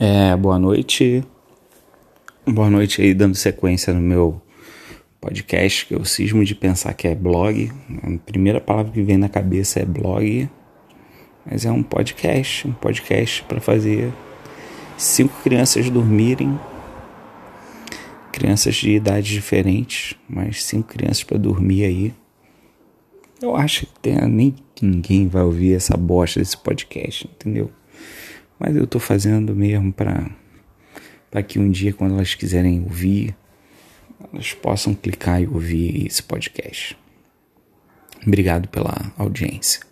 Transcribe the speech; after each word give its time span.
É, 0.00 0.36
boa 0.36 0.60
noite. 0.60 1.24
Boa 2.46 2.70
noite 2.70 3.02
aí, 3.02 3.12
dando 3.12 3.34
sequência 3.34 3.92
no 3.92 4.00
meu 4.00 4.40
podcast, 5.20 5.86
que 5.86 5.92
eu 5.92 6.04
cismo 6.04 6.44
de 6.44 6.54
pensar 6.54 6.94
que 6.94 7.08
é 7.08 7.16
blog. 7.16 7.72
A 8.04 8.18
primeira 8.24 8.60
palavra 8.60 8.92
que 8.92 9.02
vem 9.02 9.16
na 9.16 9.28
cabeça 9.28 9.80
é 9.80 9.84
blog, 9.84 10.48
mas 11.44 11.64
é 11.64 11.72
um 11.72 11.82
podcast, 11.82 12.68
um 12.68 12.72
podcast 12.72 13.42
para 13.42 13.60
fazer 13.60 14.12
cinco 14.96 15.34
crianças 15.42 15.90
dormirem. 15.90 16.56
Crianças 18.30 18.76
de 18.76 18.92
idades 18.92 19.32
diferentes, 19.32 20.16
mas 20.28 20.62
cinco 20.62 20.86
crianças 20.86 21.24
para 21.24 21.38
dormir 21.38 21.82
aí. 21.82 22.14
Eu 23.42 23.56
acho 23.56 23.84
que 23.84 23.98
tem, 24.00 24.14
nem 24.28 24.54
ninguém 24.80 25.26
vai 25.26 25.42
ouvir 25.42 25.74
essa 25.74 25.96
bosta 25.96 26.38
desse 26.38 26.56
podcast, 26.56 27.28
entendeu? 27.34 27.72
Mas 28.58 28.76
eu 28.76 28.86
tô 28.86 28.98
fazendo 28.98 29.54
mesmo 29.54 29.92
para 29.92 30.30
para 31.30 31.42
que 31.42 31.58
um 31.58 31.70
dia 31.70 31.92
quando 31.92 32.14
elas 32.14 32.34
quiserem 32.34 32.80
ouvir, 32.80 33.36
elas 34.32 34.54
possam 34.54 34.94
clicar 34.94 35.42
e 35.42 35.46
ouvir 35.46 36.06
esse 36.06 36.22
podcast. 36.22 36.96
Obrigado 38.26 38.66
pela 38.68 39.12
audiência. 39.16 39.82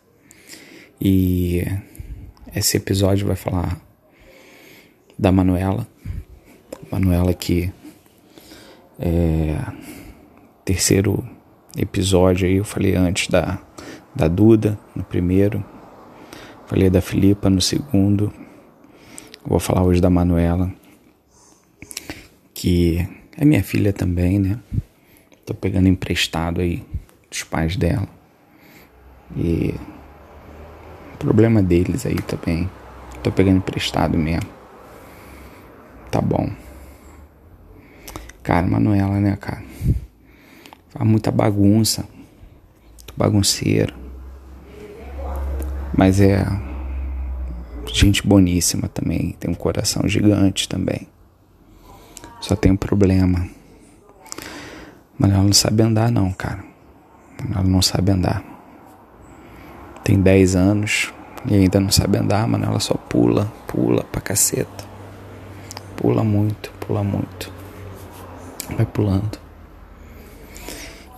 E 1.01 1.63
esse 2.55 2.79
episódio 2.79 3.27
vai 3.27 3.37
falar 3.37 3.79
da 5.19 5.31
Manuela. 5.31 5.87
Manuela 6.91 7.35
que 7.35 7.71
é 8.99 9.59
terceiro 10.65 11.25
episódio 11.77 12.49
aí, 12.49 12.57
eu 12.57 12.65
falei 12.65 12.97
antes 12.97 13.29
da, 13.29 13.61
da 14.15 14.27
Duda 14.27 14.79
no 14.95 15.05
primeiro, 15.05 15.65
falei 16.67 16.89
da 16.89 17.01
Filipa 17.01 17.51
no 17.51 17.61
segundo, 17.61 18.33
Vou 19.49 19.61
falar 19.61 19.85
hoje 19.85 20.01
da 20.01 20.11
Manuela, 20.11 20.73
que 22.53 23.09
é 23.37 23.45
minha 23.45 23.63
filha 23.63 23.93
também, 23.93 24.41
né? 24.41 24.59
Tô 25.45 25.55
pegando 25.55 25.87
emprestado 25.87 26.61
aí 26.61 26.85
dos 27.31 27.45
pais 27.45 27.77
dela. 27.77 28.09
E 29.37 29.73
problema 31.21 31.63
deles 31.63 32.05
aí 32.05 32.21
também. 32.23 32.69
Tô 33.23 33.31
pegando 33.31 33.59
emprestado 33.59 34.19
mesmo. 34.19 34.51
Tá 36.11 36.21
bom. 36.21 36.51
Cara, 38.43 38.67
Manuela, 38.67 39.21
né, 39.21 39.37
cara? 39.37 39.63
Faz 40.89 41.09
muita 41.09 41.31
bagunça. 41.31 42.05
Tô 43.07 43.15
bagunceiro. 43.17 43.95
Mas 45.97 46.21
é 46.21 46.45
gente 47.97 48.27
boníssima 48.27 48.89
também, 48.89 49.35
tem 49.41 49.51
um 49.51 49.55
coração 49.55 50.07
gigante 50.07 50.69
também. 50.69 51.09
Só 52.41 52.55
tem 52.55 52.73
um 52.73 52.77
problema. 52.77 53.49
Mas 55.19 55.31
ela 55.31 55.43
não 55.43 55.53
sabe 55.53 55.83
andar 55.83 56.11
não, 56.13 56.31
cara. 56.31 56.63
Ela 57.51 57.65
não 57.65 57.81
sabe 57.81 58.13
andar. 58.13 58.45
Tem 60.05 60.21
10 60.21 60.57
anos 60.57 61.13
e 61.51 61.55
ainda 61.55 61.81
não 61.81 61.91
sabe 61.91 62.19
andar, 62.19 62.47
mano. 62.47 62.67
Ela 62.67 62.81
só 62.81 62.95
pula, 62.95 63.51
pula 63.67 64.05
pra 64.05 64.21
caceta. 64.21 64.85
Pula 65.97 66.23
muito, 66.23 66.71
pula 66.79 67.03
muito. 67.03 67.51
Vai 68.77 68.85
pulando. 68.85 69.39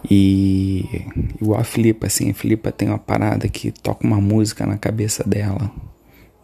E 0.08 1.04
igual 1.40 1.60
a 1.60 1.64
Filipa, 1.64 2.06
assim, 2.06 2.30
a 2.30 2.34
Filipa 2.34 2.70
tem 2.70 2.88
uma 2.88 2.98
parada 2.98 3.48
que 3.48 3.72
toca 3.72 4.06
uma 4.06 4.20
música 4.20 4.64
na 4.64 4.78
cabeça 4.78 5.24
dela 5.28 5.70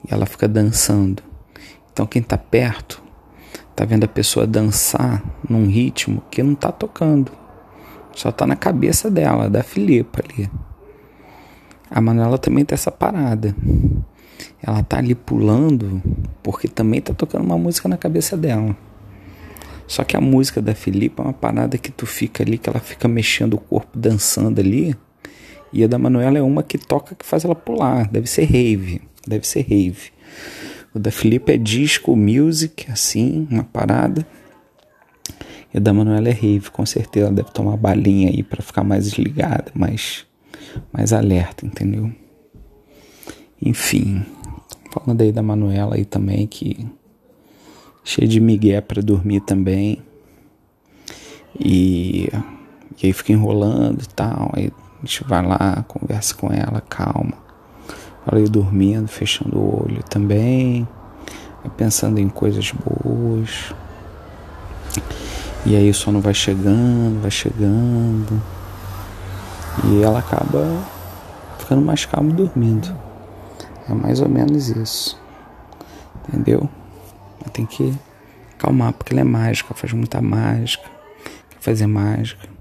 e 0.07 0.13
ela 0.13 0.27
fica 0.27 0.47
dançando. 0.47 1.23
Então 1.93 2.07
quem 2.07 2.23
está 2.23 2.37
perto 2.37 3.03
tá 3.75 3.85
vendo 3.85 4.05
a 4.05 4.09
pessoa 4.09 4.47
dançar 4.47 5.23
num 5.49 5.67
ritmo 5.67 6.23
que 6.31 6.43
não 6.43 6.55
tá 6.55 6.71
tocando. 6.71 7.33
Só 8.13 8.31
tá 8.31 8.47
na 8.47 8.55
cabeça 8.55 9.11
dela, 9.11 9.51
da 9.51 9.63
Filipa 9.63 10.23
ali. 10.23 10.49
A 11.91 12.01
Manuela 12.01 12.39
também 12.39 12.65
tem 12.65 12.75
essa 12.75 12.91
parada. 12.91 13.55
Ela 14.63 14.83
tá 14.83 14.99
ali 14.99 15.15
pulando 15.15 16.01
porque 16.43 16.69
também 16.69 17.01
tá 17.01 17.13
tocando 17.13 17.45
uma 17.45 17.59
música 17.59 17.89
na 17.89 17.97
cabeça 17.97 18.37
dela. 18.37 18.77
Só 19.87 20.03
que 20.03 20.17
a 20.17 20.21
música 20.21 20.63
da 20.63 20.75
Filipa 20.75 21.23
é 21.23 21.27
uma 21.27 21.33
parada 21.33 21.77
que 21.77 21.91
tu 21.91 22.07
fica 22.07 22.43
ali, 22.43 22.57
que 22.57 22.69
ela 22.69 22.81
fica 22.81 23.07
mexendo 23.07 23.55
o 23.55 23.59
corpo, 23.59 23.99
dançando 23.99 24.61
ali. 24.61 24.97
E 25.75 25.83
a 25.83 25.89
da 25.89 25.99
Manuela 25.99 26.39
é 26.39 26.43
uma 26.43 26.63
que 26.63 26.79
toca, 26.79 27.17
que 27.17 27.27
faz 27.27 27.45
ela 27.45 27.55
pular. 27.57 28.09
Deve 28.09 28.29
ser 28.29 28.45
rave. 28.45 29.03
Deve 29.27 29.45
ser 29.45 29.63
rave. 29.63 30.13
O 30.95 31.01
da 31.01 31.11
Felipe 31.11 31.53
é 31.53 31.59
disco 31.59 32.15
music, 32.15 32.89
assim, 32.89 33.49
uma 33.51 33.65
parada. 33.65 34.25
E 35.75 35.79
o 35.79 35.81
da 35.81 35.93
Manuela 35.93 36.29
é 36.29 36.33
rave, 36.33 36.71
com 36.71 36.87
certeza. 36.87 37.27
Ela 37.27 37.35
deve 37.35 37.51
tomar 37.51 37.77
balinha 37.77 38.31
aí 38.31 38.45
para 38.45 38.63
ficar 38.63 38.85
mais 38.85 39.07
desligada, 39.07 39.73
mais, 39.75 40.25
mais 40.93 41.13
alerta, 41.13 41.67
entendeu? 41.67 42.13
Enfim, 43.61 44.25
falando 44.93 45.23
aí 45.23 45.33
da 45.33 45.43
Manuela 45.43 45.97
aí 45.97 46.05
também, 46.05 46.47
que 46.47 46.87
cheia 48.05 48.29
de 48.29 48.39
migué 48.39 48.81
para 48.81 49.03
dormir 49.03 49.41
também. 49.41 49.99
E, 51.59 52.29
e 53.03 53.07
aí 53.07 53.13
fica 53.13 53.33
enrolando 53.33 54.03
e 54.03 54.09
tal. 54.15 54.53
Aí 54.53 54.71
a 55.05 55.07
gente 55.07 55.23
vai 55.25 55.47
lá, 55.47 55.85
conversa 55.87 56.35
com 56.35 56.51
ela, 56.51 56.81
calma. 56.81 57.35
Ela 58.27 58.41
ia 58.41 58.49
dormindo, 58.49 59.07
fechando 59.07 59.59
o 59.59 59.85
olho 59.85 60.03
também, 60.05 60.89
pensando 61.77 62.19
em 62.19 62.29
coisas 62.29 62.73
boas. 62.73 63.75
E 65.67 65.77
aí 65.77 65.91
o 65.91 65.95
sono 65.95 66.23
vai 66.23 66.33
chegando, 66.33 67.21
vai 67.21 67.31
chegando. 67.31 68.43
E 69.85 70.03
ela 70.03 70.21
acaba 70.21 70.65
ficando 71.59 71.83
mais 71.83 72.07
calma 72.07 72.33
dormindo. 72.33 72.97
É 73.87 73.93
mais 73.93 74.21
ou 74.21 74.29
menos 74.29 74.71
isso. 74.71 75.21
Entendeu? 76.29 76.67
Tem 77.53 77.67
que 77.67 77.95
calmar, 78.59 78.95
porque 78.95 79.13
ela 79.13 79.21
é 79.21 79.25
mágica, 79.25 79.75
faz 79.75 79.93
muita 79.93 80.21
mágica, 80.23 80.91
quer 81.51 81.61
fazer 81.61 81.87
mágica. 81.87 82.54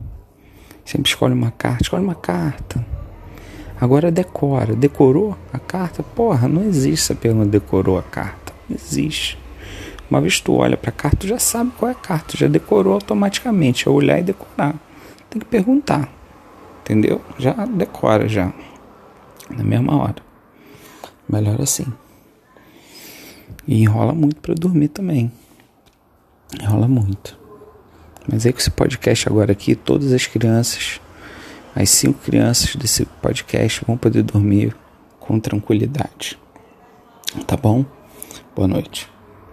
Sempre 0.85 1.09
escolhe 1.09 1.33
uma 1.33 1.51
carta, 1.51 1.83
escolhe 1.83 2.03
uma 2.03 2.15
carta. 2.15 2.85
Agora 3.79 4.11
decora. 4.11 4.75
Decorou 4.75 5.37
a 5.51 5.59
carta? 5.59 6.03
Porra, 6.03 6.47
não 6.47 6.63
existe 6.63 7.11
essa 7.11 7.15
pergunta 7.15 7.49
decorou 7.49 7.97
a 7.97 8.03
carta. 8.03 8.53
Não 8.69 8.75
existe. 8.75 9.37
Uma 10.09 10.21
vez 10.21 10.39
tu 10.39 10.53
olha 10.53 10.77
para 10.77 10.89
a 10.89 10.93
carta, 10.93 11.17
tu 11.17 11.27
já 11.27 11.39
sabe 11.39 11.71
qual 11.77 11.89
é 11.89 11.91
a 11.91 11.95
carta, 11.95 12.37
já 12.37 12.47
decorou 12.47 12.93
automaticamente. 12.93 13.87
É 13.87 13.91
olhar 13.91 14.19
e 14.19 14.23
decorar. 14.23 14.75
Tem 15.29 15.39
que 15.39 15.45
perguntar. 15.45 16.07
Entendeu? 16.81 17.21
Já 17.37 17.53
decora 17.65 18.27
já. 18.27 18.53
Na 19.49 19.63
mesma 19.63 19.97
hora. 19.97 20.21
Melhor 21.27 21.61
assim. 21.61 21.91
E 23.67 23.81
enrola 23.81 24.13
muito 24.13 24.41
para 24.41 24.53
dormir 24.53 24.89
também. 24.89 25.31
Enrola 26.61 26.87
muito. 26.87 27.42
Mas 28.31 28.45
aí 28.45 28.53
com 28.53 28.59
esse 28.59 28.71
podcast 28.71 29.27
agora 29.27 29.51
aqui, 29.51 29.75
todas 29.75 30.11
as 30.13 30.25
crianças 30.25 30.99
as 31.75 31.89
cinco 31.89 32.19
crianças 32.19 32.75
desse 32.75 33.05
podcast 33.05 33.83
vão 33.85 33.97
poder 33.97 34.21
dormir 34.21 34.75
com 35.19 35.39
tranquilidade. 35.39 36.37
Tá 37.47 37.57
bom? 37.57 37.83
Boa 38.55 38.67
noite. 38.67 39.12